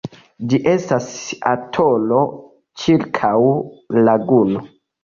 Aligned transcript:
Ĝi 0.53 0.59
estas 0.71 1.09
atolo 1.51 2.25
ĉirkaŭ 2.85 3.35
laguno. 4.11 4.69